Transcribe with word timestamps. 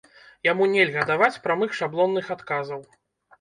Яму 0.45 0.67
нельга 0.75 1.03
даваць 1.09 1.41
прамых 1.45 1.77
шаблонных 1.81 2.33
адказаў. 2.39 2.81